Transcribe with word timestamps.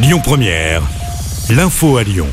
Lyon 0.00 0.20
Première, 0.22 0.82
l'info 1.50 1.96
à 1.96 2.04
Lyon. 2.04 2.28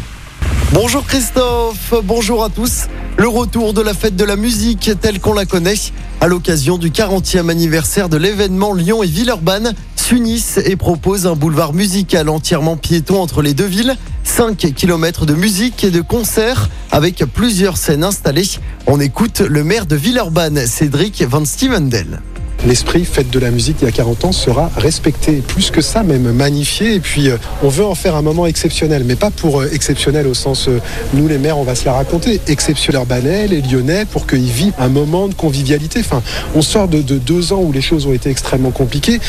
Bonjour 0.72 1.04
Christophe, 1.04 1.96
bonjour 2.04 2.44
à 2.44 2.50
tous. 2.50 2.84
Le 3.18 3.28
retour 3.28 3.74
de 3.74 3.82
la 3.82 3.96
fête 3.96 4.16
de 4.16 4.24
la 4.24 4.36
musique 4.36 4.92
telle 5.02 5.20
qu'on 5.20 5.34
la 5.34 5.48
connaît 5.48 5.74
à 6.22 6.28
l'occasion 6.28 6.78
du 6.78 6.92
40e 6.92 7.50
anniversaire 7.50 8.08
de 8.08 8.18
l'événement 8.18 8.76
Lyon 8.76 9.02
et 9.02 9.08
Villeurbanne 9.08 9.74
s'unissent 9.96 10.60
et 10.64 10.76
proposent 10.76 11.26
un 11.26 11.34
boulevard 11.34 11.74
musical 11.74 12.30
entièrement 12.30 12.78
piéton 12.78 13.20
entre 13.20 13.42
les 13.42 13.56
deux 13.56 13.66
villes. 13.66 13.96
5 14.24 14.58
km 14.76 15.26
de 15.26 15.34
musique 15.34 15.84
et 15.84 15.92
de 15.92 16.02
concerts 16.02 16.70
avec 16.92 17.26
plusieurs 17.34 17.78
scènes 17.78 18.04
installées. 18.04 18.60
On 18.86 19.00
écoute 19.00 19.40
le 19.40 19.64
maire 19.64 19.88
de 19.88 19.96
Villeurbanne, 19.96 20.68
Cédric 20.68 21.24
Van 21.24 21.46
Stevendel 21.46 22.22
l'esprit 22.66 23.06
fête 23.06 23.30
de 23.30 23.40
la 23.40 23.52
musique 23.52 23.78
il 23.82 23.86
y 23.86 23.88
a 23.88 23.92
40 23.92 24.26
ans 24.26 24.32
sera 24.32 24.72
respecté, 24.76 25.44
plus 25.48 25.72
que 25.72 25.82
ça 25.82 26.04
même 26.04 26.32
magnifié. 26.32 26.96
Et 26.96 27.00
puis 27.00 27.30
euh, 27.30 27.38
on 27.64 27.70
veut 27.70 27.86
en 27.86 27.96
faire 27.96 28.16
un 28.16 28.22
moment 28.22 28.46
exceptionnel, 28.46 29.04
mais 29.06 29.16
pas 29.16 29.30
pour 29.30 29.62
euh, 29.62 29.70
exceptionnel 29.72 30.28
au 30.28 30.34
sens 30.34 30.68
euh, 30.68 30.80
nous 31.14 31.28
les 31.28 31.38
maires 31.38 31.58
on 31.58 31.64
va 31.64 31.76
se 31.76 31.86
la 31.86 31.94
raconter, 31.94 32.42
exceptionnel 32.48 33.02
urbanais, 33.02 33.48
les 33.48 33.62
Lyonnais 33.62 34.06
pour 34.06 34.28
qu'ils 34.28 34.40
vivent 34.42 34.74
un 34.80 34.90
moment 34.90 35.28
de 35.28 35.34
convivialité. 35.34 36.00
Enfin, 36.00 36.22
on 36.56 36.62
sort 36.62 36.88
de, 36.88 37.02
deux 37.02 37.54
ans 37.54 37.62
où 37.62 37.72
les 37.72 37.82
choses 37.82 38.06
ont 38.06 38.14
été 38.14 38.30
extrêmement 38.30 38.72
compliquées. 38.72 39.20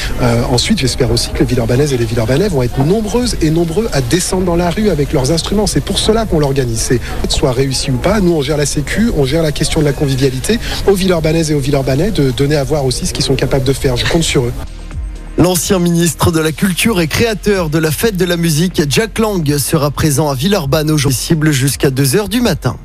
ensuite, 0.51 0.79
j'espère 0.79 1.11
aussi 1.11 1.31
que 1.31 1.41
les 1.41 1.45
villes 1.45 1.59
urbanaises 1.59 1.93
et 1.93 1.99
les 1.99 2.05
villes 2.05 2.19
urbanais 2.19 2.49
vont 2.49 2.63
être 2.63 2.79
nombreuses 2.85 3.37
et 3.41 3.51
nombreux 3.51 3.89
à 3.93 4.01
descendre 4.01 4.45
dans 4.45 4.57
la 4.57 4.71
rue 4.71 4.91
avec 4.91 5.13
leurs 5.13 5.33
instruments. 5.33 5.67
C'est 5.67 5.81
pour 5.81 5.99
cela 5.99 6.27
qu'on 6.27 6.39
l'organise. 6.39 6.79
C'est 6.79 7.01
soit 7.29 7.53
réussi 7.53 7.91
ou 7.91 7.97
pas. 7.97 8.21
Nous 8.21 8.33
on 8.33 8.43
gère 8.43 8.57
la 8.57 8.67
sécu, 8.67 9.11
on 9.17 9.25
gère 9.25 9.43
la 9.43 9.53
question 9.53 9.81
de 9.81 9.85
la 9.85 9.93
convivialité 9.93 10.59
aux 10.87 10.95
villes 10.95 11.11
urbanaises 11.11 11.51
et 11.51 11.55
aux 11.55 11.61
villes 11.61 11.75
urbanais 11.75 12.11
de 12.11 12.31
donner 12.31 12.57
à 12.57 12.65
voir 12.65 12.85
aussi 12.85 13.07
ce 13.07 13.13
qui 13.13 13.23
sont 13.27 13.35
capables 13.35 13.65
de 13.65 13.73
faire. 13.73 13.97
Je 13.97 14.07
compte 14.07 14.23
sur 14.23 14.45
eux. 14.45 14.53
L'ancien 15.37 15.81
ministre 15.81 16.31
de 16.31 16.41
la 16.41 16.53
Culture 16.53 17.01
et 17.01 17.09
créateur 17.09 17.69
de 17.71 17.79
la 17.79 17.91
fête 17.91 18.17
de 18.17 18.25
la 18.25 18.37
musique, 18.37 18.81
Jack 18.89 19.19
Lang, 19.19 19.59
sera 19.59 19.91
présent 19.91 20.31
à 20.31 20.35
Villeurbanne 20.35 20.91
aujourd'hui, 20.91 21.19
cible 21.19 21.51
jusqu'à 21.51 21.91
2h 21.91 22.29
du 22.29 22.41
matin. 22.41 22.77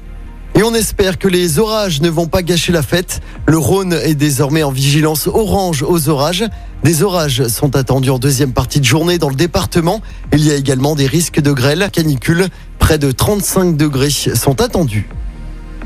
Et 0.55 0.63
on 0.63 0.73
espère 0.73 1.19
que 1.19 1.27
les 1.27 1.59
orages 1.59 2.01
ne 2.01 2.09
vont 2.09 2.27
pas 2.27 2.41
gâcher 2.41 2.71
la 2.71 2.81
fête. 2.81 3.21
Le 3.45 3.57
Rhône 3.57 3.93
est 3.93 4.15
désormais 4.15 4.63
en 4.63 4.71
vigilance 4.71 5.27
orange 5.27 5.83
aux 5.83 6.09
orages. 6.09 6.43
Des 6.83 7.03
orages 7.03 7.47
sont 7.47 7.75
attendus 7.75 8.09
en 8.09 8.17
deuxième 8.17 8.51
partie 8.51 8.79
de 8.79 8.85
journée 8.85 9.17
dans 9.19 9.29
le 9.29 9.35
département. 9.35 10.01
Il 10.33 10.43
y 10.43 10.51
a 10.51 10.55
également 10.55 10.95
des 10.95 11.05
risques 11.05 11.39
de 11.39 11.51
grêle, 11.51 11.87
canicule. 11.93 12.47
Près 12.79 12.97
de 12.97 13.11
35 13.11 13.77
degrés 13.77 14.09
sont 14.09 14.59
attendus. 14.59 15.07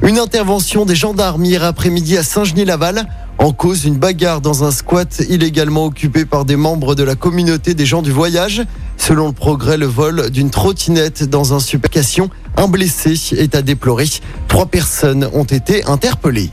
Une 0.01 0.17
intervention 0.17 0.85
des 0.85 0.95
gendarmes 0.95 1.45
hier 1.45 1.63
après-midi 1.63 2.17
à 2.17 2.23
Saint-Genis-Laval. 2.23 3.07
En 3.37 3.51
cause, 3.51 3.85
une 3.85 3.97
bagarre 3.97 4.39
dans 4.39 4.63
un 4.63 4.71
squat 4.71 5.21
illégalement 5.29 5.85
occupé 5.85 6.25
par 6.25 6.45
des 6.45 6.55
membres 6.55 6.95
de 6.95 7.03
la 7.03 7.15
communauté 7.15 7.73
des 7.73 7.85
gens 7.85 8.01
du 8.01 8.11
voyage. 8.11 8.63
Selon 8.97 9.27
le 9.27 9.33
progrès, 9.33 9.77
le 9.77 9.85
vol 9.85 10.29
d'une 10.31 10.49
trottinette 10.49 11.23
dans 11.23 11.53
un 11.53 11.59
supercation. 11.59 12.29
Un 12.57 12.67
blessé 12.67 13.13
est 13.37 13.53
à 13.53 13.61
déplorer. 13.61 14.05
Trois 14.47 14.65
personnes 14.67 15.29
ont 15.33 15.43
été 15.43 15.83
interpellées. 15.85 16.49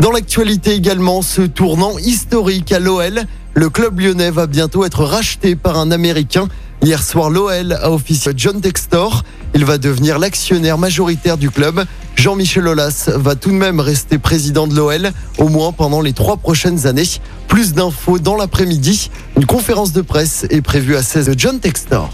Dans 0.00 0.10
l'actualité 0.10 0.72
également, 0.72 1.22
ce 1.22 1.42
tournant 1.42 1.96
historique 1.98 2.72
à 2.72 2.80
l'OL. 2.80 3.22
Le 3.54 3.70
club 3.70 4.00
lyonnais 4.00 4.32
va 4.32 4.48
bientôt 4.48 4.84
être 4.84 5.04
racheté 5.04 5.54
par 5.54 5.78
un 5.78 5.92
Américain. 5.92 6.48
Hier 6.82 7.00
soir, 7.00 7.30
l'OL 7.30 7.72
a 7.72 7.92
officié 7.92 8.32
John 8.36 8.60
Textor. 8.60 9.22
Il 9.54 9.64
va 9.64 9.78
devenir 9.78 10.18
l'actionnaire 10.18 10.76
majoritaire 10.76 11.38
du 11.38 11.50
club. 11.50 11.84
Jean-Michel 12.16 12.66
Aulas 12.68 13.10
va 13.14 13.34
tout 13.34 13.50
de 13.50 13.56
même 13.56 13.80
rester 13.80 14.18
président 14.18 14.66
de 14.66 14.74
l'OL, 14.74 15.12
au 15.38 15.48
moins 15.48 15.72
pendant 15.72 16.00
les 16.00 16.12
trois 16.12 16.36
prochaines 16.36 16.86
années. 16.86 17.08
Plus 17.48 17.74
d'infos 17.74 18.18
dans 18.18 18.36
l'après-midi. 18.36 19.10
Une 19.36 19.46
conférence 19.46 19.92
de 19.92 20.00
presse 20.00 20.46
est 20.50 20.62
prévue 20.62 20.96
à 20.96 21.02
16 21.02 21.26
de 21.26 21.38
John 21.38 21.60
Textor. 21.60 22.10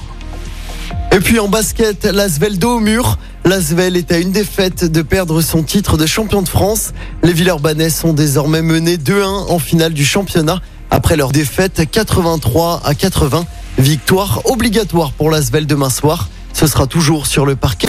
Et 1.13 1.19
puis 1.19 1.39
en 1.39 1.49
basket, 1.49 2.05
l'Asvel 2.05 2.59
dos 2.59 2.77
au 2.77 2.81
mur. 2.81 3.19
L'Asvel 3.45 3.97
est 3.97 4.13
à 4.13 4.19
une 4.19 4.33
défaite 4.33 4.85
de 4.85 5.03
perdre 5.03 5.41
son 5.41 5.63
titre 5.63 5.97
de 5.97 6.07
champion 6.07 6.43
de 6.43 6.49
France. 6.49 6.93
Les 7.23 7.33
Villeurbanais 7.33 7.91
sont 7.91 8.13
désormais 8.13 8.63
menés 8.63 8.97
2-1 8.97 9.51
en 9.51 9.59
finale 9.59 9.93
du 9.93 10.05
championnat 10.05 10.61
après 10.91 11.17
leur 11.17 11.33
défaite 11.33 11.83
83 11.91 12.83
à 12.85 12.95
80. 12.95 13.45
Victoire 13.79 14.43
obligatoire 14.45 15.13
pour 15.13 15.31
l'Asvel 15.31 15.67
demain 15.67 15.91
soir. 15.91 16.29
Ce 16.53 16.67
sera 16.67 16.87
toujours 16.87 17.27
sur 17.27 17.47
le 17.47 17.57
parquet. 17.57 17.89